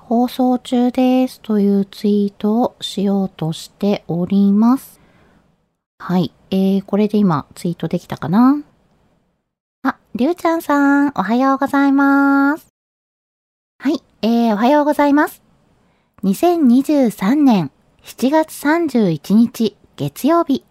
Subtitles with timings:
[0.00, 5.00] 放送中ですというツイートをしようとしております。
[5.98, 6.32] はい。
[6.50, 8.62] えー、これで今ツイートできたかな？
[9.82, 12.66] あ、りゅうちゃんさん、おはようございます。
[13.78, 14.02] はい。
[14.22, 15.42] えー、おはようございます。
[16.24, 17.70] 2023年
[18.02, 20.64] 7月31日月曜日。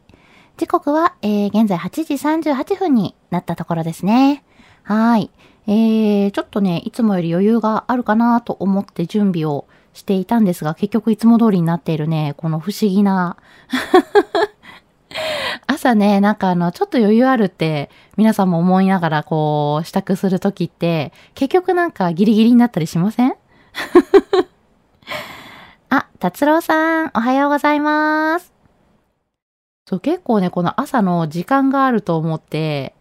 [0.57, 4.43] 時刻は、えー、現在8時38分になったところですね。
[4.83, 5.31] はい。
[5.71, 13.37] えー、ちょっとね、いつもより余裕があるかなと思って準備をしていたんですが、結局いつも通りになっているね、この不思議な。
[15.67, 23.35] 朝ね、なんかあの、ちょっと余裕あるって、皆さんも思いながらこう、支度するときって、結局なんかギリギリになったりしません？
[25.91, 28.51] あ、達郎さん、おはようございます。
[29.85, 32.95] そう、結構ね、この朝の時間があると思って、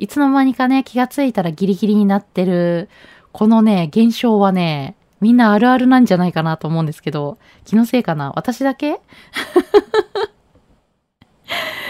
[0.00, 2.88] いつの間にかね、気がついたらギリギリになってる、
[3.32, 8.32] このね、現象はね、みんなあるあるなんじゃないかなと思うんですけど、気のせいかな？
[8.36, 8.94] 私だけ？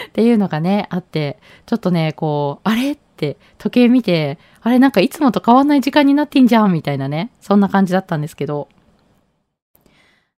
[0.09, 2.93] っていうのがね、あって、ちょっとね、こう、あれ？
[2.93, 8.69] って時計見て、あれなんかいつもと変わんない時間になってんじゃんみたいなね、そんな感じだったんですけど。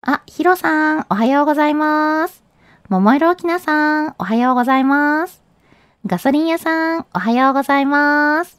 [0.03, 2.43] あ、ヒロさん、おはようございます。
[2.89, 5.40] 桃色きなさん、おはようございます。
[6.07, 8.59] ガソリン屋さん、おはようございます。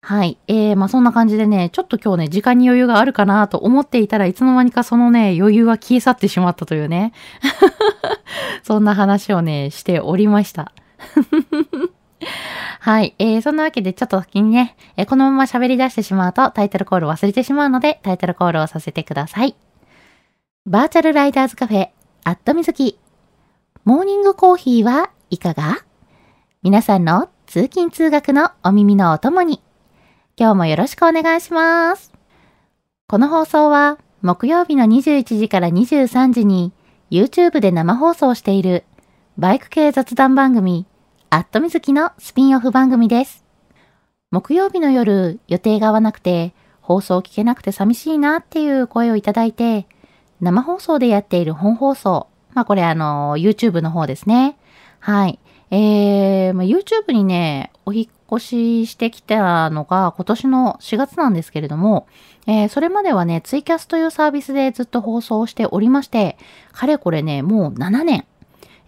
[0.00, 0.36] はい。
[0.48, 7.12] えー、まあそんな感じでね、ちょっと今日ね、時間に余裕があるかなと思っていたらいつの間にかそのね、余裕は消え去ってしまったというね。
[8.64, 10.72] そんな話をね、しておりました。
[12.80, 13.14] はい。
[13.20, 19.54] えー、そんなわけでちょっと先にね、えーこのまま喋り出してしまうとタイトルコール忘れてしまうので、タイトルコールをさせてください。
[20.66, 21.90] バーチャルライダーズカフェ、
[22.24, 22.98] アットみずき。
[23.84, 25.84] モーニングコーヒーはいかが？
[26.64, 29.60] 皆さんの通勤通学のお耳のお供に、
[30.36, 32.12] 今日もよろしくお願いします。
[33.08, 36.72] この放送は木曜日の21時から23時に
[37.10, 38.84] YouTube で生放送している
[39.36, 40.86] バイク系雑談番組、
[41.30, 43.44] アットみずきのスピンオフ番組です。
[44.30, 49.88] 木曜日の夜予定が合わなくて放送を聞けなくて寂しいなっていう声をいただいて、
[50.40, 54.56] 生放送でやっている本放送、まあこれあの YouTube の方ですね。
[55.00, 55.40] はい。
[55.74, 62.06] えー、まあ、YouTube にね、お引っ越ししてきたのが今年の4月なんですけれども、
[62.46, 66.36] えーそれまではね、ツイキャスというサービスでずっと放送しておりまして、
[66.72, 68.26] かれこれね、もう7年、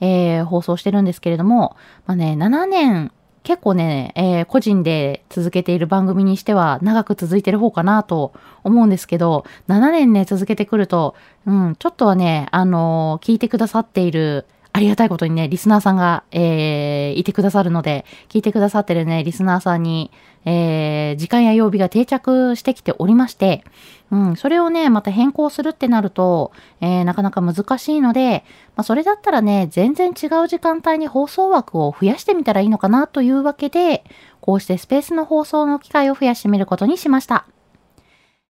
[0.03, 1.75] えー放送してるんですけれども、
[2.05, 3.13] まあね、7年、
[3.45, 11.15] 結構ね、えー個人で続けている番組にしては長く続いてる方かなと思うんですけど、7年ね、続けてくると、
[11.47, 14.45] うん、ちょっとはね、あのー聞いてくださっている、
[14.77, 20.11] ありがたいことにね、リスナーさんが、えーいてくださるので、聞いてくださってるね、リスナーさんに、
[20.45, 23.63] えー時間や曜日が定着してきておりまして、
[24.11, 26.51] うん、それをね、また変更するってなると、
[26.81, 28.45] えーなかなか難しいので、
[28.75, 34.03] まあ、それだったらね、全然違う時間帯に放送枠を増やしてみたらいいのかなというわけで、
[34.41, 37.47] こうしてスペースの放送の機会を増やしてみることにしました。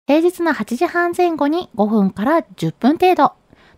[0.07, 3.33] 平日の8時半前後に5分から10分程度。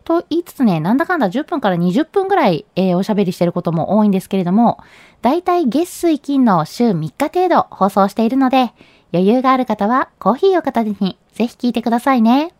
[0.07, 4.80] と言いつつね、なんだかんだ10分から20分ぐらい、えーおしゃべりしてることも多いんですけれども、
[5.21, 8.71] だいたい月水金の週3日程度放送しているので、
[9.12, 12.54] 余裕がある方はコーヒーを片手にぜひ聞いてくださいね。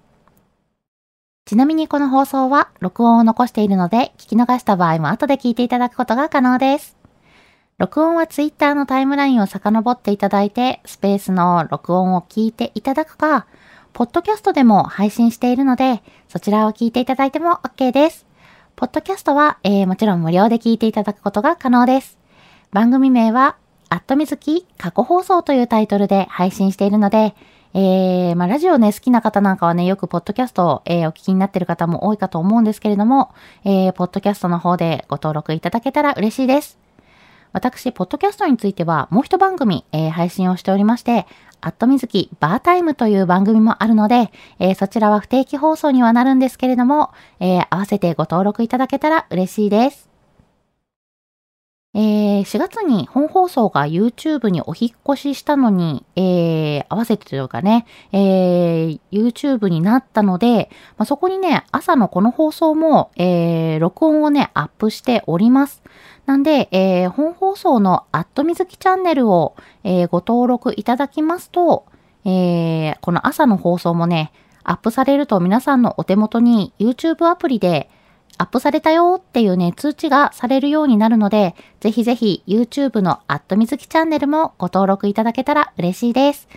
[1.46, 6.98] ちなみにこの放送は録音を残しているので、聞き逃した場合も後で聞いていただくことが可能です。
[7.78, 13.48] 録音は Twitter のタイムラインを遡っていただいて、スペースの録音を聞いていただくか、
[13.94, 18.26] ポッドキャストでも配信しているので、そちらを聞いていただいても OK です。
[18.76, 22.18] ポッドキャストは、えー、もちろん無料で聞いていただくことが可能です。
[22.72, 23.56] 番組名は、
[23.90, 27.34] アットみずき過去放送というタイトルで配信しているので、
[27.74, 33.34] えー、まあ、ラジオね、好きな方なんかはね、よくポッドキャストを、えー、お聞きになっている方も多いかと思うんですけれども、
[33.66, 36.78] えー、ポッドキャストの方でご登録いただけたら嬉しいです。
[37.54, 41.26] 私、ポッドキャストについてはもう一番組、えー、配信をしておりまして、
[41.62, 50.17] アットみずきバータイムという番組もあるので、えー、そちらは不定期放送にはなるんですけれども、えー、合わせてご登録いただけたら嬉しいです。
[52.00, 65.82] えー、4月に本放送が YouTube にお引越ししたのに、えー、合わせてというかね、えー、YouTube になったので、まあ、そこにね、朝のこの放送も、えー、録音をね、アップしております。
[66.28, 71.88] なんで、えー、本放送のアットみずきチャンネルを、えー、ご登録いただきますと、
[72.26, 74.32] えー、この朝の放送もね、
[74.64, 77.90] アップされると皆さんのお手元に YouTube アプリで
[78.38, 86.48] アップされたよっていうね、通知がされるようになるので、ぜひぜひ YouTube のアットみずきチャンネルもご登録いただけたら嬉しいです。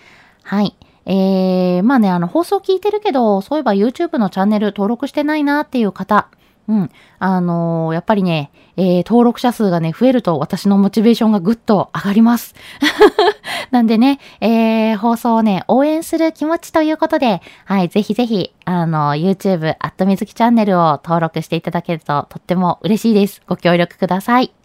[0.42, 0.76] はい。
[1.06, 6.28] えー、まあね、あの、放送聞いてるけど、そういえば YouTube のチャンネル登録してないなっていう方、
[6.70, 6.90] うん。
[7.18, 12.54] あのー、やっぱりね、えー、登録者数がね、増えると私のモチベーションがぐっと上がります。
[13.72, 23.42] なんでね、えー、放送をね、応援する気持ちということで、はい、ぜひぜひ、あの、YouTube、アットみずきチャンネルを登録していただけるととっても嬉しいです。
[23.48, 24.59] ご協力ください。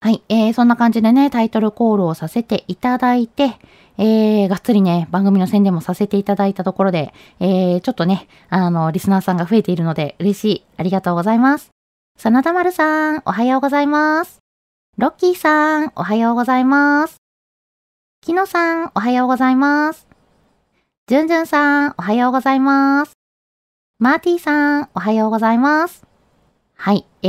[0.00, 3.58] はい、えー、そんな感じでね、タイトルコールをさせていただいて、
[3.98, 10.64] えー、がっつりね、番組の宣伝もさせていただいたところで、えー、ちょっとね、あの、リスナーさんが増えているので嬉しい。
[10.76, 11.70] ありがとうございます。
[12.16, 14.38] 真田丸さん、おはようございます。
[14.98, 17.16] ロッキーさん、おはようございます。
[18.20, 20.06] キノさん、おはようございます。
[21.08, 23.14] ジュンジュンさん、おはようございます。
[23.98, 26.06] マーティーさん、おはようございます。
[26.76, 27.07] はい。
[27.22, 27.28] え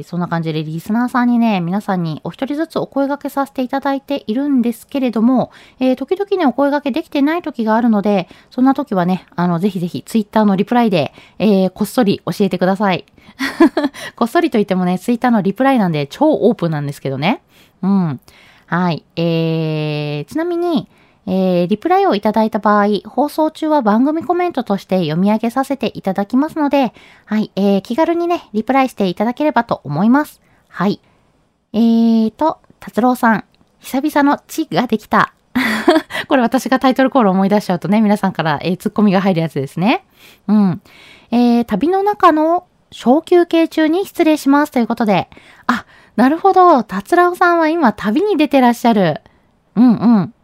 [0.00, 5.50] ー、そんな感じでリスナーさんにね、皆さんにお一人ずつお声掛けさせていただいているんですけれども、
[5.80, 13.06] えー、時々ね、お声掛けできてない時があるので、そんな時はね、あの、ぜひぜひツイッターのリプライで、えー、こっそり教えてください。
[14.16, 17.40] こっそりと言ってもね、ツイッターのリプライなんで超オープンなんですけどね。
[17.82, 18.20] うん。
[18.66, 19.02] はい。
[19.16, 20.88] えー、ちなみに、
[21.30, 26.94] えー、リプライをいただいた場合、放送中は番組コメントとして読み上げさせていただきますので、
[27.26, 30.40] はい、えー、気軽にね、リプライしていただければと思います。
[30.68, 31.02] はい。
[31.74, 33.44] えーと、達郎さん、
[33.78, 35.34] 久々の地ができた。
[36.28, 40.06] これ私がタイトルコール思い出しちゃうとね、皆さんから、えー、ツッコミが入るやつですね。
[40.46, 40.80] うん。
[41.30, 45.28] えー、旅の中の小休憩中に失礼しますということで、
[45.66, 45.84] あ、
[46.16, 49.20] なるほど、達郎さんは今旅に出てらっしゃる。
[49.76, 50.34] うんうん。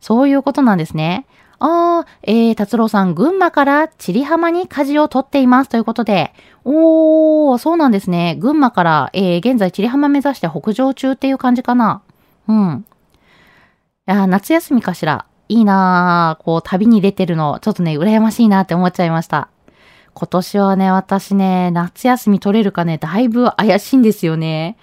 [0.00, 1.26] そういうことなんですね。
[1.60, 6.32] ああ、えー、達郎さん、群馬から千里浜に舵を取っていますということで、
[6.64, 8.36] おー、そうなんですね。
[8.38, 12.02] 群馬から、えー、現在千里浜目指して北上中っていう感じかな。
[12.46, 12.84] うん。
[14.08, 15.26] いや、夏休みかしら。
[15.48, 16.44] いいなぁ。
[16.44, 19.48] こう、旅に出てるの、ちょっとね、羨ましいなって思っちゃいました。
[20.14, 24.76] 今年はね、私ね、夏休み取れるかね、だいぶ怪しいんですよね。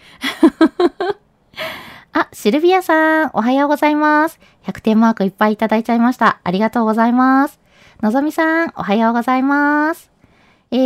[2.17, 4.39] あ、シルビアさん、おはようございます。
[4.63, 6.39] 100点マークいっぱいいただいちゃいました。
[6.45, 7.59] ありがとうございます。
[8.01, 10.13] のぞみさん、おはようございます。
[10.71, 10.77] え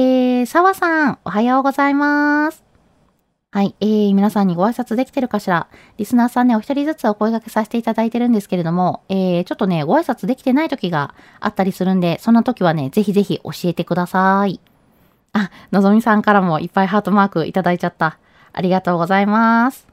[0.42, 2.64] ー、さわさん、おはようございます。
[3.52, 5.68] はい、えー、皆さんにご挨拶できてるかしら
[5.98, 14.60] リスナーさんね、お一人ずつお声掛けさせていただいてるんですけれども、えー、ちょっとね、ご挨拶できてない時があったりするんで、そんな時はね、ぜひぜひ教えてください。
[15.34, 18.18] あ、のぞみさんからもいっぱいハートマークいただいちゃった。
[18.52, 19.89] ありがとうございます。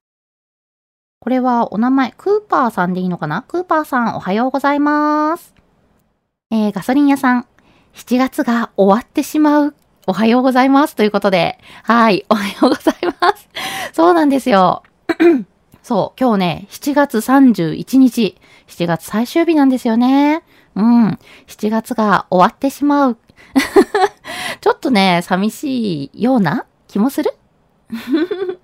[1.20, 3.42] これはお名前、クーパーさんでいいのかな？
[3.42, 5.54] クーパーさん、おはようございます。
[6.50, 7.46] えー、ガソリン屋さん、
[7.94, 9.74] 7月が終わってしまう。
[10.06, 10.94] おはようございます。
[10.94, 13.48] ということで、はい、おはようございます。
[13.92, 14.84] そうなんですよ。
[15.82, 18.36] そう、今日ね、7月31日、
[18.68, 20.44] 7月最終日なんですよね。
[20.76, 21.18] うん、
[21.48, 23.16] 7月が終わってしまう。
[24.60, 27.32] ちょっとね、寂しいような気もする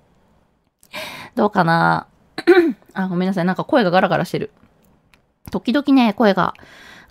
[1.35, 2.07] どうかな？
[2.93, 3.45] あ、ごめんなさい。
[3.45, 4.51] なんか声がガラガラしてる。
[5.51, 6.53] 時々ね、声が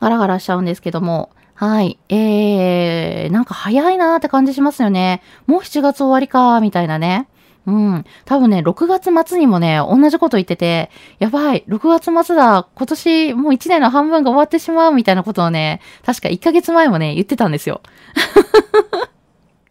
[0.01, 1.99] ガラガラしちゃうんですけども、はい。
[2.09, 5.23] えー、なんか早いなーって感じしますよね。
[5.47, 7.29] もう7月終わりかー、みたいなね。
[7.67, 8.05] うん。
[8.25, 17.81] 多分ね、6月末にもね、同じこと言ってて、やばい、6月末だ、今年もう1年の半分が終わってしまうみたいなことをね、確か1ヶ月前もね、言ってたんですよ。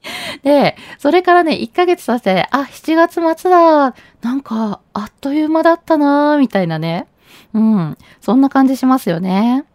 [0.44, 7.08] で、それからね、1ヶ月経って、あ、7月末だ、なんか、あっという間だったなみたいなね。
[7.54, 7.98] うん。
[8.20, 9.66] そんな感じしますよね。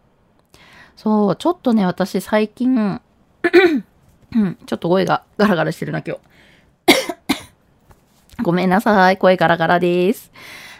[0.95, 2.99] そう、ちょっとね、私最近、
[4.35, 6.21] うん、ちょっと声がガラガラしてるな、今日。
[8.43, 9.17] ごめんなさい。
[9.17, 10.31] 声ガラガラです。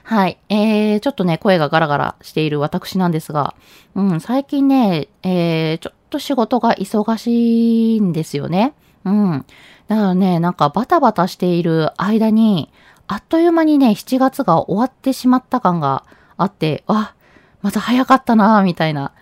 [0.03, 0.37] はい。
[0.49, 3.55] えー、ちょっとね、声がガラガラしている私なんですが、
[3.95, 8.73] うん、最近ね、えー、ちょっと仕事が忙しいんですよね。
[9.05, 9.45] うん。
[9.87, 12.71] だからね、なんかバタバタしている間に、
[13.07, 16.03] あっという間にね、7月が終わってしまった感が
[16.35, 17.13] あって、あ、
[17.61, 19.13] また早かったなみたいな。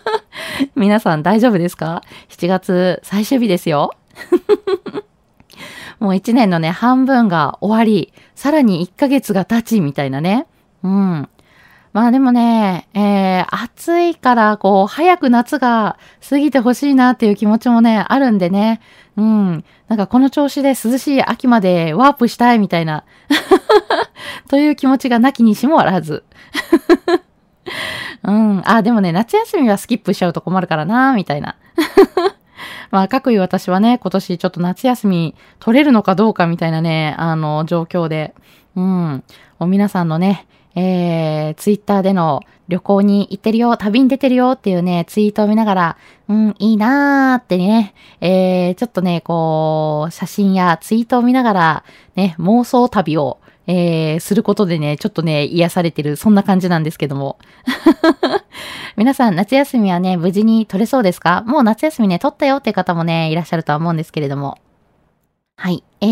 [0.76, 3.92] 皆さん大丈夫ですか ?7 月最終日ですよ。
[5.98, 10.46] もう1年のね、半分が終わり、さらに1ヶ月が経ち、みたいなね。
[10.82, 11.28] うん。
[11.98, 15.98] まあでもね、えー、暑いから、こう、早く夏が
[16.30, 18.80] 過ぎてほしいなっていう気持ちもね、あるんでね。
[19.16, 19.64] うん。
[19.88, 23.02] なんかこの調子で涼しい秋までワープしたいみたいな。
[24.48, 26.22] という気持ちがなきにしもあらず。
[28.22, 28.62] うん。
[28.64, 31.56] あ、でもね、夏休みはスキップしちゃうと困るからな、みたいな。
[32.92, 38.36] まあ、各位私はね、今年ちょっと夏休み取れるのかどうかみたいなね、あの、状況で。
[38.76, 39.24] うん。
[39.66, 40.46] 皆さんのね、
[40.78, 45.96] えー、ツイッターでの旅行に行ってるよ、旅に出てるよっていうね、ツイートを見ながら、
[46.28, 53.38] うん、いいなーってね、えー、ちょっとね、こう、写真やツイートを見ながら、ね、妄想旅を
[53.70, 57.38] えー、することでね、ちょっとね、癒されてる、そんな感じなんですけども。
[58.96, 61.44] 皆さん、夏休みはね、無事に取れそうですか？
[61.46, 64.56] もう夏休みね、取ったよって方もね、いらっしゃるとは思うんですけれども。
[65.58, 65.84] はい。
[66.00, 66.06] え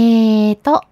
[0.53, 0.83] ーと、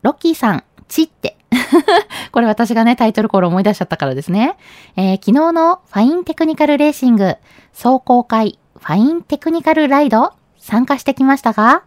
[0.00, 1.36] ロッキーさん、チって。
[2.32, 4.56] これ私がね、タイトルコール思い出しちゃったからですね。
[4.96, 7.36] えー、昨日のファインテクニカルレーシング
[7.72, 11.82] 走行会ファインテクニカルライド参加してきましたが、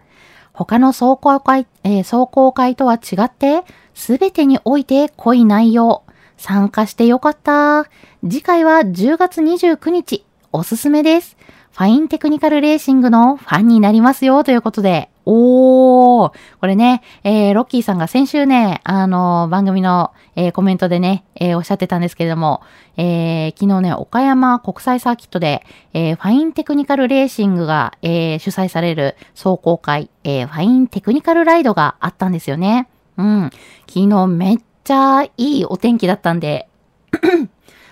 [0.53, 6.03] 他の走行会、えー、走行会とは違って、すべてにおいて濃い内容。
[6.37, 7.85] 参加してよかった。
[8.23, 10.25] 次回は10月29日。
[10.51, 11.37] おすすめです。
[11.71, 15.09] ファインテクニカルレーシングのファンになりますよということで。
[15.29, 16.33] おー。
[16.61, 22.61] これね、えー、ロッキーさんが先週ね、あのー、番組の、えー、コメントでね、えー、おっしゃってたんですけれども、
[22.95, 32.87] えー、昨日ね、岡山国際サーキットで、えー、ファインテクニカルレーシングが、えー、主催される走行会、えー、ファインテクニカルライドがあったんですよね。
[33.17, 33.49] うん。
[33.85, 36.69] 昨日めっちゃいいお天気だったんで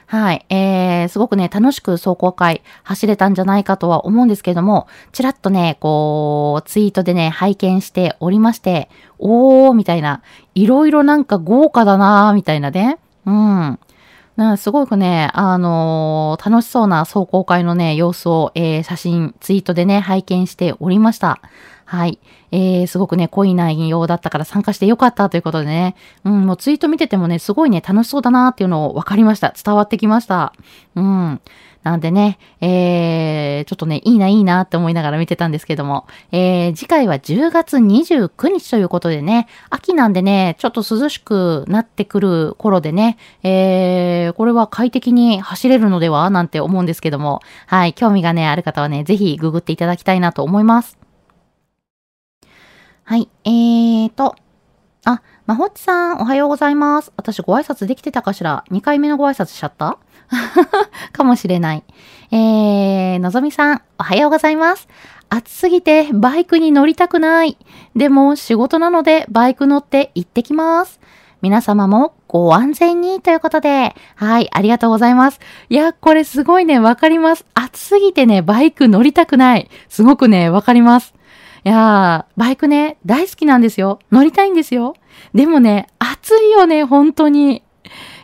[0.08, 0.46] はい。
[0.50, 10.22] えー、すごくね、楽しく走行会走れたんじゃないかとは思うんですけれども、ちらっとね、こう、ツイートでね、拝見しておりまして、おー、みたいな、
[10.54, 13.00] いろいろなんか豪華だなー、みたいなね。
[13.26, 13.80] うん。
[14.36, 21.40] なすごくね、あのー、楽しそうな走行会のね、様子を、えー、写真、ツイートでね、拝見しておりました。
[21.86, 22.20] はい。
[22.52, 29.54] えー、すごくね、濃い内容だったから参加してよかったということでね、うん、もうツイート見ててもね、すごいね、楽しそうだなっていうのを分かりました。
[29.64, 30.54] 伝わってきました。
[30.96, 31.42] うん。
[31.84, 46.32] なんでね、えー、ちょっとね、いいな、いいなって思いながら見てたんですけども、えー、次回は10月29日ということでね、秋なんでね、ちょっと涼しくなってくる頃でね、えー、これは快適に走れるのでは？
[46.32, 51.05] なんて思うんですけども、はい、興味がね、ある方はね、ぜひググっていただきたいなと思います。
[53.08, 53.30] はい。
[53.44, 54.36] えーと。
[55.06, 57.12] あ、まほっちさん、おはようございます。
[57.18, 60.00] 私ご挨拶できてたかしら ?2 回目のご挨拶しちゃった？
[61.14, 61.84] かもしれない。
[62.32, 64.88] えー、のぞみさん、おはようございます。
[65.30, 67.58] 暑すぎてバイクに乗りたくない。
[67.96, 71.00] でも仕事なのでバイク乗って行ってきます。
[71.42, 75.40] 皆様もご安全にということで、はい、ありがとうございます。
[75.70, 77.46] いや、これすごいね、わかります。
[77.54, 79.70] 暑すぎてね、バイク乗りたくない。
[79.90, 81.14] すごくね、わかります。
[81.66, 83.98] いやー、バイクね、大好きなんですよ。
[84.12, 84.94] 乗りたいんですよ。
[85.34, 87.58] でもね、暑いよね、本当に。
[87.58, 87.62] い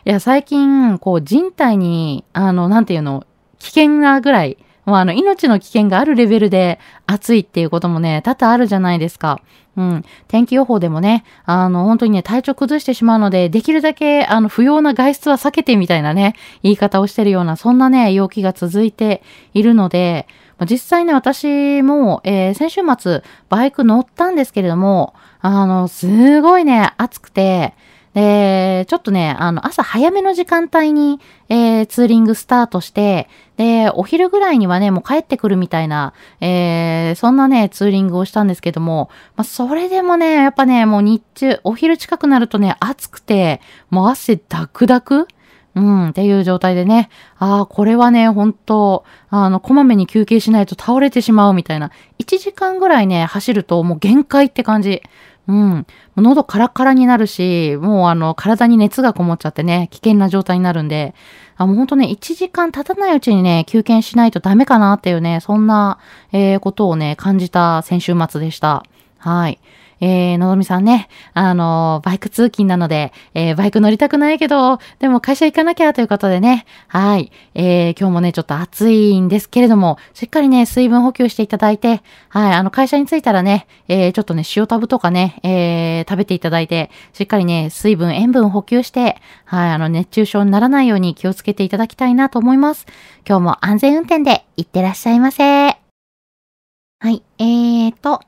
[0.04, 3.26] や、最近、こう、人体に、あの、なんていうの、
[3.58, 9.40] 危険なぐらい、もうあの、命の危険があるレベルで暑いっていうこともね、多々あるじゃないですか。
[9.76, 10.04] うん。
[10.28, 19.22] 天気予報でもね、あの、本当にね、体調崩してしまうので、できるだけ、あの、不要な外出は避けてみたいなね、言い方をしてるような、そんなね、陽気が続いて
[19.52, 20.28] いるので、
[20.64, 27.74] 実際ね、私も、えー、先週末、バイク乗ったんですけれども、あの、すごいね、暑くて、
[28.14, 45.26] で、ちょっとね、あの、朝早めの時間帯に、えー、ツーリングスタートして、で、お昼ぐらいにはね、もう帰ってくるみたいな、えー、そんなね、ツーリングをしたんですけども、まあ、それでもね、やっぱね、もう日中、お昼近くなるとね、暑くて、もう汗ダクダク
[45.74, 51.90] うん、っていう状態でね、ああ、これはね、本当あの、こまめに休憩しないと倒れてしまうみたいな。
[52.18, 55.02] 1時間ぐらいね、走るともう限界って感じ。
[55.48, 55.86] うん。
[56.16, 61.14] 喉カラカラになるし、もうあの、体に熱がこもっちゃってね、危険な状態になるんで、
[61.56, 65.98] あ、もうほんとね、1時間経たないうちにね、休憩しないとダメかなっていうね、そんな、
[66.32, 68.84] えー、ことをね、感じた先週末でした。
[69.18, 69.58] はい。
[70.02, 92.86] えー、のぞみさんね、あの、バイク通勤なので、えー、バイク乗りたくないけど、でも会社行かなきゃということでね、はい、えー、今日もね、ちょっと暑いんですけれども、しっかりね、水分補給していただいて、はい、あの、会社に着いたらね、えー、ちょっとね、塩タブとかね、えー、食べていただいて、しっかりね、水分、塩分補給して、はい、あの、熱中症にならないように気をつけていただきたいなと思います。
[93.24, 95.42] 今日も安全運転で行ってらっしゃいませ。
[95.44, 98.20] はい、えーと、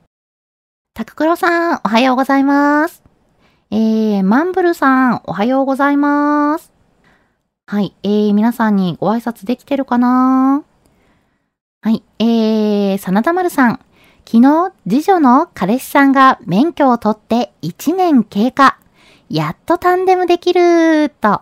[0.95, 3.03] タククロさん、おはようございます。
[3.69, 6.71] えー、マンブルさん、おはようございます。
[7.67, 10.63] はい、えー、皆さんにご挨拶できてるかな？
[11.81, 13.81] はい、えー、真田丸さん。
[14.25, 18.79] 昨日、次女の彼氏さんが免許を取って1年経過。
[19.29, 21.41] やっとタンデムできると。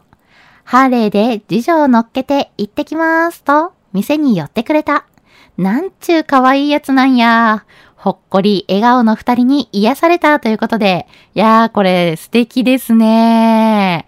[0.64, 5.06] ハーレーで次女を乗っけて行ってきますと、店に寄ってくれた。
[5.56, 7.68] なんちゅう可愛いやつなんや。
[8.04, 14.06] ほっこり笑顔の二人に癒されたということで、いやー、これ素敵ですね。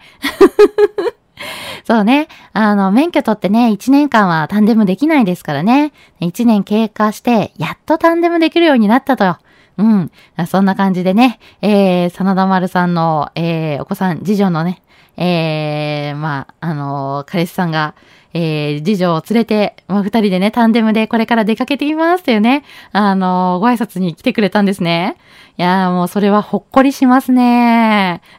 [1.88, 2.28] そうね。
[2.52, 5.92] あの、免許取ってね、1年間はタンデムできないですからね。
[6.20, 9.38] 1年経過して、やっとタンデムできるようになったと。
[9.78, 10.10] うん。
[10.46, 14.82] そんな感じでね、えー、真田丸さんの、えー、お子さん、次女のね、
[15.16, 17.94] えー、まあ、あのー、彼氏さんが、
[18.36, 25.16] えー、次女を連れて、まあ、二人でね、タンデムでこれから出かけてきますというね、あのー、ご挨拶に来てくれたんですね。
[25.56, 28.20] いやーもうそれはほっこりしますね。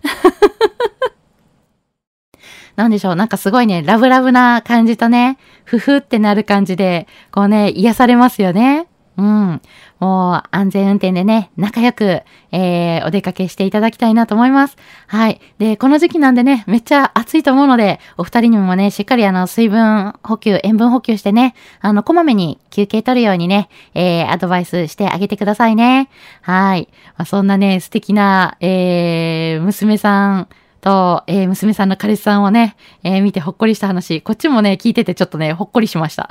[2.76, 8.86] なんでしょう、なんかすごいね、ラブラブな感じとね、ふふってなる感じで、こうね、癒されますよね。
[9.18, 9.62] うん。
[10.00, 14.78] もう安全運転でね、仲良く、えー、お出かけしていただきたいなと思います。
[15.08, 15.42] はい。
[15.58, 26.10] で、この時期なんでね、めっちゃ暑いと思うので、お二人にもね、しっかりあの、水分補給、塩分補給してね、あの、こまめに休憩取るようにね、えー、アドバイスしてあげてくださいね。
[26.42, 26.90] はい。
[27.18, 30.48] まあ、そんなね、素敵な、えー、娘さん、
[30.80, 36.30] と、えー、娘さんの彼氏さんをね、えー、見てほっこりした話、こっちもね、聞いててちょっとね、ほっこりしました。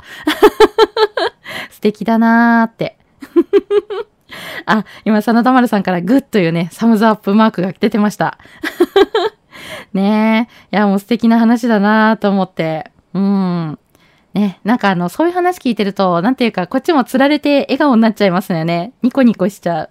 [1.69, 2.96] 素敵だなーって。
[4.65, 8.37] あ、今、真田丸さんからグッというね、サムズアップマークが出てました。
[9.93, 10.75] ねえ。
[10.75, 12.91] いや、もう素敵な話だなと思って。
[13.13, 13.79] うん。
[14.33, 18.93] ね、なんかあの、そういう話聞いてると、なんていうか、こっちも釣られて笑顔になっちゃいますよね。
[19.01, 19.89] ニコニコしちゃう。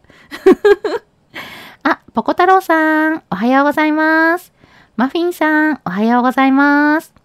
[1.83, 4.53] あ、ポコ太郎さん、おはようございます。
[4.97, 7.16] マフィンさん、おはようございます。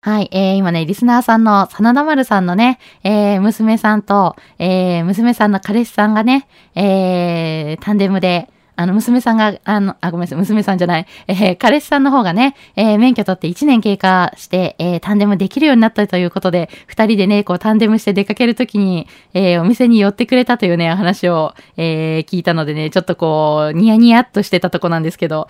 [0.00, 25.48] はい、えー、今ね、リスナーさんの真田丸さんのね、えー、娘さんと、えー、娘さんの彼氏さんがね、えー、タンデムで、あの、娘さんが、あの、あ、ごめんなさい、娘さんじゃない、えー、彼氏さんの方がね、えー、免許取って1年経過して、えー、タンデムできるようになったということで、二人でね、こう、タンデムして出かけるときに、えー、お店に寄ってくれたというね、話を、えー、聞いたのでね、ちょっとこう、ニヤニヤっとしてたとこなんですけど。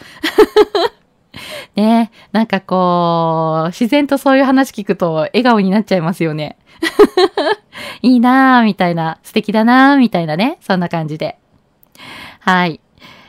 [1.76, 6.56] ねなんかこう、自然とそういう話聞くと笑顔になっちゃいますよね。
[8.02, 11.38] いいなぁ、みたいな、素敵だなぁ、みたいなね、そんな感じで。
[12.40, 12.80] はい。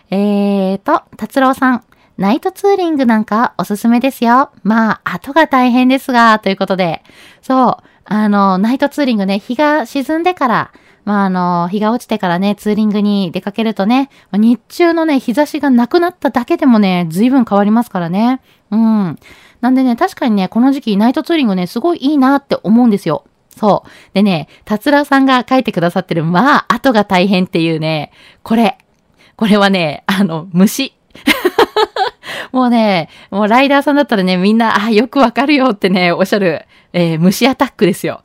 [0.09, 1.83] えーと、達郎さん。
[2.17, 4.49] ナイトツーリングなんかおすすめですよ。
[4.63, 7.03] まあ、後が大変ですが、ということで。
[7.41, 10.71] そう、あの、ナイトツーリングね、日が沈んでから、
[11.07, 18.41] まあ、あの、日が落ちてからね、ツーリングに出かけるとね、日中のね、日差しがなくなっただけでもね、随分変わりますからね。
[18.71, 19.17] うん。
[19.61, 23.23] なんでね、確かにね、この時期ナイトツーリングね、すごいいいなって思うんですよ。
[23.55, 23.89] そう。
[24.13, 28.11] でね、達郎さんが書いてくださってる、まあ、後が大変っていうね、
[28.43, 28.77] これ。
[29.37, 30.93] これはね、あの、虫。
[32.51, 38.23] もうね、もうライダーさんだったらね、みんな、あ、よくわかるよってね、おっしゃる、えー、虫アタックですよ。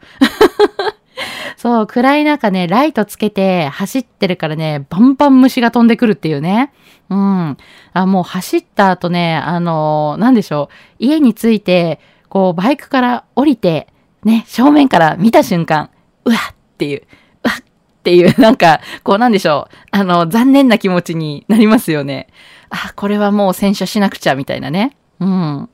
[1.57, 6.73] そう、暗い中ね、ライトつけて走ってるからね、バンバン虫が飛んでくるっていうね。
[7.11, 7.57] うん。
[7.93, 10.75] あ、もう走った後ね、あのー、なんでしょう。
[10.99, 13.89] 家に着いて、こう、バイクから降りて、
[14.25, 15.91] ね、正面から見た瞬間、
[16.25, 17.03] うわっていう、
[17.45, 17.63] うわっ
[18.03, 19.77] ていう、 なんか、こうなんでしょう。
[19.91, 22.29] あの、残念な気持ちになりますよね。
[22.71, 24.97] あ、これはもう洗車しなくちゃ、みたいなね。
[25.21, 25.69] うん。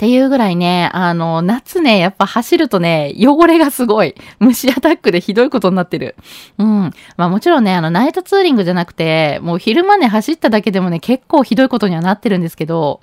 [0.00, 4.14] っていうぐらいね、あの、夏ね、やっぱ走るとね、汚れがすごい。
[4.38, 6.16] 虫アタックでひどいことになってる。
[6.56, 6.90] うん。
[7.18, 13.02] まあもちろんね、あの、ナイトツーリングじゃなくて、もう昼間ね、走っただけでもね、結構ひどいことにはなってるんですけど、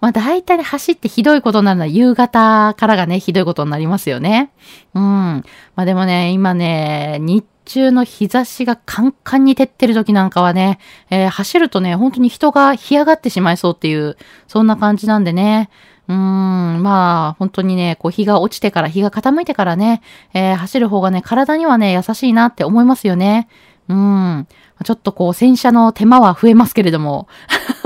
[0.00, 4.50] まあ大体走ってひどいことになるのは夕方からがね、ひどいことになりますよね。
[4.94, 5.02] うん。
[5.02, 5.42] ま
[5.76, 10.78] あでもね、今ね、日中の日差しがカンカンに照ってる時なんかはね、
[11.10, 15.68] えー、走るとね、本当に人が干上がってしまいそうっていう、そんな感じなんでね。
[16.08, 20.00] うん、まあ、本当にね、こう、日が落ちてから、日が傾いてからね、
[20.32, 23.48] えー、走る方がね、体にはね、優しいなって思いますよね。
[23.88, 24.48] うん。
[24.84, 27.28] ちょっとこう、洗車の手間は増えますけれども。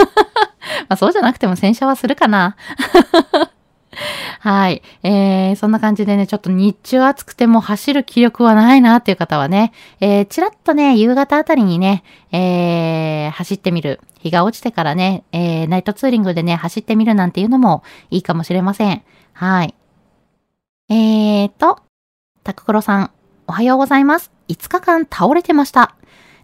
[0.89, 2.57] まあ、そうじゃなくても洗車はするかな。
[4.41, 4.83] はい。
[5.03, 14.01] えー、そんな感じでね、ちょっと日中暑くても走る気力はないなっていう方はね、えー、ちらっとね、夕方あたりにね、えー、走ってみる。
[14.23, 19.03] 日が落ちてからね、えー、ナイトツーリングでね、走ってみるなんていうのもいいかもしれません。
[19.33, 19.75] はい。
[20.89, 21.81] えーと、
[22.45, 23.11] タククロさん、
[23.49, 24.31] おはようございます。
[24.49, 25.97] 5日間倒れてました。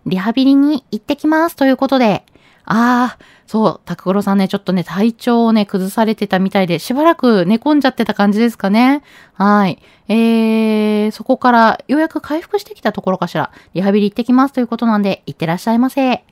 [0.07, 1.57] リハビリに行ってきます。
[1.57, 2.25] ということで、
[2.65, 9.03] ああ、そう、タククロさんね、ちょっとね、体調をね、崩されてたみたいで、しばらく寝込んじゃってた感じですかね。
[9.35, 9.79] はい。
[10.09, 13.53] えー、そこからようやく回復してきたところかしら。
[13.73, 16.25] リハビリ行ってきますということなんで、行ってらっしゃいませ。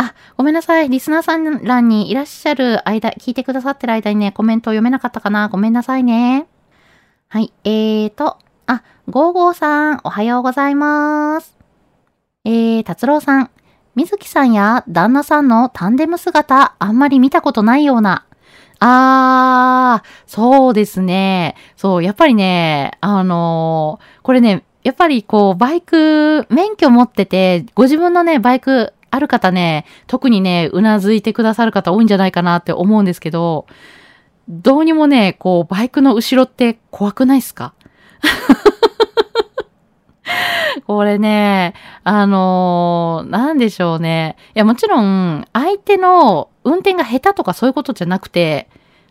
[0.00, 0.88] あ、ごめんなさい。
[0.88, 6.46] リスナーさん欄にいらっしゃる間、聞いてくださってる間にね、コメントを読めなかったかなごめんなさいね。
[7.28, 11.54] はい、えーと、あ、ゴーゴーさん、おはようございます。
[12.46, 13.50] えー、達郎さん、
[13.94, 18.24] 水木さんや旦那さんのタンデム姿、あんまり見たことないような。
[18.78, 21.56] あー、そうですね。
[21.76, 33.66] そう、やっぱりね、あのー、これね、やっぱりこう、バイク、免許持ってて、ご自分のね、バイクある方ね、特にね、うなずいてくださる方多いんじゃないかなって思うんですけど、
[34.48, 37.74] どうにもね、こう、バイクの後ろって怖くないっすか？
[40.86, 44.36] これね、あのー、なんでしょうね。
[44.54, 48.68] いや、もちろん、相手の運転が下手とかそういうことじゃなくて、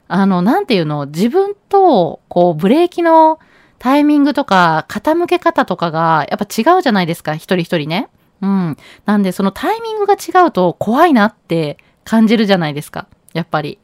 [0.08, 3.40] あの、なんていうの、自分と、こう、ブレーキの
[3.78, 8.10] タイミングとか、傾け方とかが、やっぱ違うじゃないですか、一人一人ね。
[8.42, 8.78] うん。
[9.06, 13.80] なんで、そのタイミングが違うと怖いなって感じるじゃないですか、やっぱり。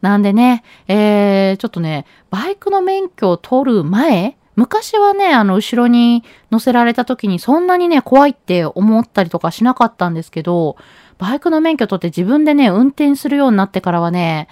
[0.00, 10.76] なんでね、えー、ちょっとね、バイクの免許を取る前昔はね、あの、後ろに乗せられた時にそんなにね、怖いって思ったりとかしなかったんですけど、
[11.18, 14.48] バイクの免許取って自分でね、運転するようになってからはね、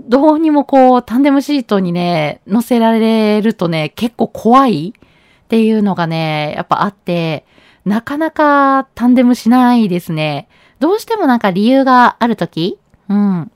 [0.00, 7.46] どうにもこう、タンデムシートにね、乗せられるとね、結構怖いっていうのがね、やっぱあって、
[7.86, 10.48] なかなかタンデムしないですね。
[10.80, 13.50] どうしてもなんか理由があるときうん。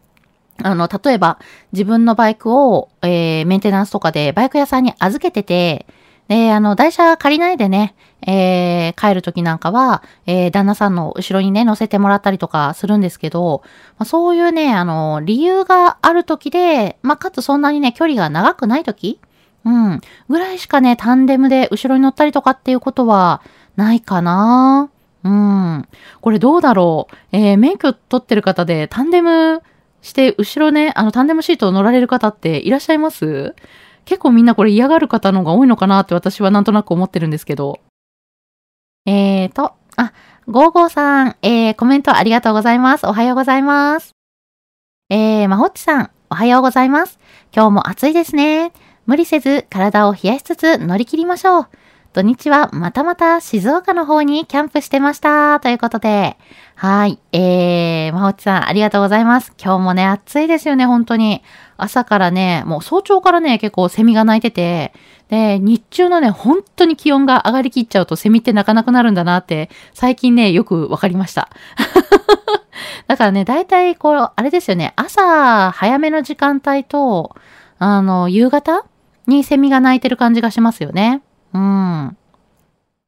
[0.63, 1.39] あの、例えば、
[1.73, 5.87] 自分のバイクを、えー、メンテナンスとかでバイク屋さんに預けてて、
[6.29, 13.63] で、あの、台車借りないでね、えー、帰るときなんかは、えー、旦那さんの後ろにね、乗せてもらったりとかするんですけど、
[13.99, 19.19] まあ、そういうね、あの、理由があるときで、まあ、かつそんなにね、距離が長くないとき
[19.65, 20.01] うん。
[20.29, 23.43] ぐらいしかね、タンデムで後ろに乗ったりとかっていうことは
[23.81, 24.91] ないかな？
[25.25, 25.89] うん。
[26.21, 27.17] これどうだろう？
[27.37, 29.63] えー、免許取ってる方でタンデム
[30.03, 33.55] して、後ろね、あの、タンデムシートを乗られる方っていらっしゃいます？
[34.07, 37.81] 結構みんなこれ嫌がる方の方が多いのかなって私はなんとなく思ってるんですけど。
[39.07, 40.13] えーと、あ、
[40.49, 43.07] ゴーゴーさん、えー、コメントありがとうございます。
[43.07, 44.15] おはようございます。
[45.11, 47.19] えー、まほっちさん、おはようございます。
[47.55, 48.73] 今日も暑いですね。
[49.07, 51.69] 無理せず体を冷やしつつ乗り切りましょう。
[52.13, 55.61] 土日はまたまた静岡の方にキャンプしてました。
[55.61, 56.37] ということで。
[56.75, 57.21] はい。
[57.33, 59.53] えー、まほちさん、ありがとうございます。
[59.63, 61.43] 今日もね、暑いですよね、本当に。
[61.77, 64.93] 朝からね、もう早朝からね、結構セミが鳴いてて、
[65.29, 71.49] で、日中のね、本当に気温が上がりきっちゃうとセミって鳴かなくなるんだなって、最近ね、よくわかりました。
[73.07, 77.37] だからね、大体こう、あれですよね、朝早めの時間帯と、
[77.79, 78.85] あの、夕方
[79.29, 81.23] にセミが鳴いてる感じがしますよね。
[81.53, 82.17] うん。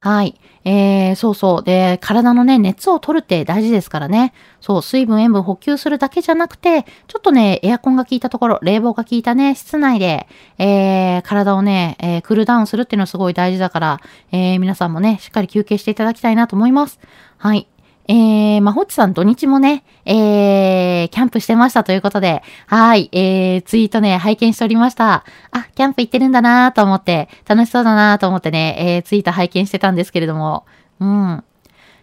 [0.04, 0.40] はい。
[0.64, 1.62] えー、そうそう。
[1.62, 4.32] で、体のね、熱を取るって大事ですからね。
[4.60, 10.26] そう、水分、塩分補給するだけじゃなくて、ちょっとね、エアコンが効いたところ、冷房が効いたね、室内で、
[10.58, 14.00] えー、体をね、えー、クールダウンするっていうのはすごい大事だから、
[14.32, 16.98] えー、皆さんもね、しっかり休憩していただきたいなと思います。
[17.38, 17.68] はい。
[18.08, 25.24] えー、まほっちさん土日もね、えー、キャンプしてましたということで、はい、えー、ツイートね、拝見しておりました。
[25.50, 30.66] あ、キャンプ行ってるんだなと思って、楽しそうだなと思ってね、えー、ツイート拝見してたんですけれども、
[31.00, 31.44] うん。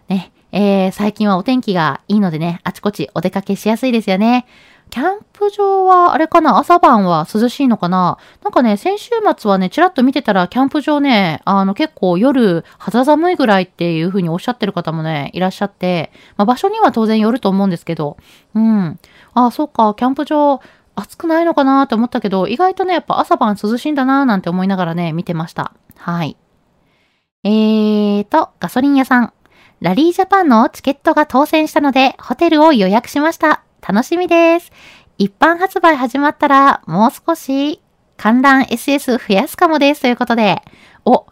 [0.08, 4.46] ね、えー、最近はお天気がいいのでね、あちこちお出かけしやすいですよね。
[4.90, 6.58] キャンプ場は、あれかな？
[6.58, 8.18] 朝晩は涼しいのかな？
[8.42, 18.16] なんかね、先週末はね、ちらっと見てたら、キャンプ場ね、あの、結構夜、肌寒いぐらいっていう風におっしゃってる方もね、いらっしゃって、まあ、場所には当然よると思うんですけど、
[18.54, 18.98] うん。
[19.34, 20.60] あ、そうか、キャンプ場、
[20.96, 25.72] 暑くないのかなって思ったけど、意外とね、やっぱ朝晩涼しいんだななんて思いながらね、見てました。
[25.96, 26.36] はい。
[27.44, 29.32] えーと、ガソリン屋さん。
[29.80, 33.62] ラリージャパンのチケットが当選したので、ホテルを予約しました。
[33.86, 34.70] 楽しみです。
[35.18, 37.80] 一般発売始まったら、もう少し
[38.16, 40.02] 観覧 SS 増やすかもです。
[40.02, 40.62] ということで、
[41.04, 41.26] お、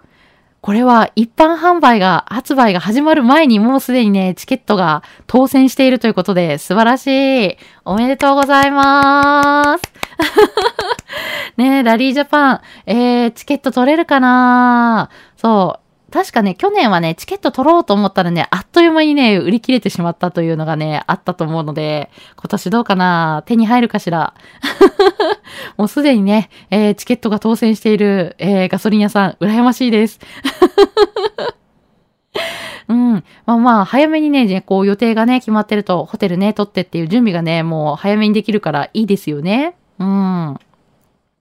[0.60, 7.06] これは一般販売が、発売が始まる前にもうすでにね、チケットが当選しているということで、素晴らし
[7.52, 7.56] い。
[7.84, 9.82] おめでとうございます。
[11.56, 15.10] ねえラリージャパン、えー、チケット取れるかな？
[15.36, 15.87] そう。
[16.10, 23.42] 確かね、去年はね、チケット取ろうと思ったらね、あっという間にね、売り切れてしまったというのがね、あったと思うので、今年どうかな？
[23.44, 24.32] 手に入るかしら？
[25.76, 30.18] もうすでにね、えー、チケットが当選している、えー、ガソリン屋さん、羨ましいです。
[32.88, 33.12] うん。
[33.44, 39.74] まあまあ、早めにね、こう予定がね、決まってると、ホテルね、取ってっていう準備がね、もう早めにできるからいいですよね。
[39.98, 40.58] うん。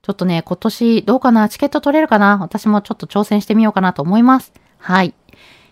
[0.07, 1.49] ちょっとね、今年どうかな？
[1.49, 2.37] チケット取れるかな？
[2.37, 4.53] 私もちょっと挑戦してみようかなと思います。
[4.77, 5.13] はい。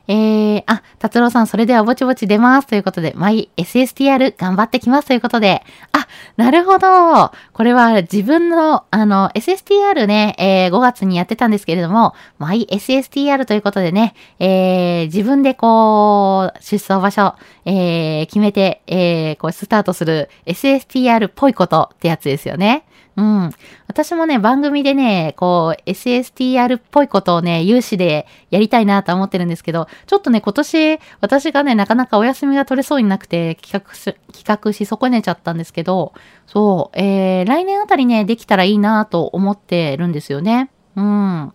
[0.09, 2.67] えー、あ、達郎さん、それではぼちぼち出ます。
[2.67, 5.07] ということで、マイ SSTR 頑張ってきます。
[5.07, 7.31] ということで、あ、なるほど。
[7.53, 22.83] これは自分の、あの、SSTR ね、えー、5月にやってたんですけれども、マイ SSTR ということでね、えー、自分でこう、出走場所、えー、決めて、えー、こう、スタートする SSTR っぽいことってやつですよね。
[23.17, 23.49] うん。
[23.87, 36.13] 私もね、番組でね、こう、SSTR っぽいことをね、有志でやりたいなと思ってるんですけど、ちょっとね、今年、私がね、なかなかお休みが取れそうになくて、企画し、企画し損ねちゃったんですけど、
[36.45, 40.69] そう、えー、来年あたりね、できたらいいなと思ってるんですよね。
[40.97, 41.53] うん。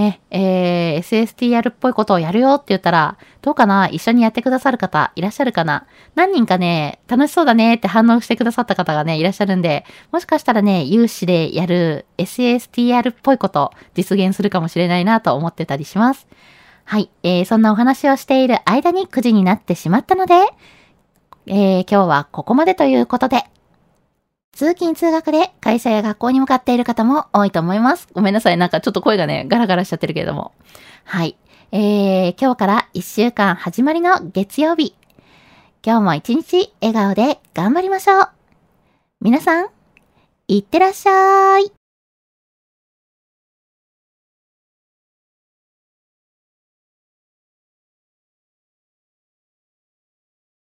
[0.00, 3.88] ね、えー、SSTR っぽいことをやるよって言ったら、どうかな？
[3.88, 5.86] 一緒にやってくださる方いらっしゃるかな？
[6.14, 16.26] 何人かね、楽しそうだねって反応してくださった方がね、いらっしゃるんで、もしかしたらね、有志でやる SSTR っぽいこと実現するかもしれないなと思ってたりします。
[16.84, 20.34] はい、えー、そんなお話をしている間に9時になってしまったので、
[21.46, 23.44] えー、今日はここまでということで、
[24.52, 28.08] 通勤通学で会社や学校に向かっている方も多いと思います。
[28.12, 28.56] ごめんなさい。
[28.56, 30.52] なんかちょっと声がね、ガラガラしちゃってるけれども。
[31.04, 31.36] はい。
[31.72, 34.94] えー、今日から一週間始まりの月曜日。
[35.84, 38.28] 今日も一日笑顔で頑張りましょう。
[39.20, 39.68] 皆さん、
[40.48, 41.79] いってらっしゃい。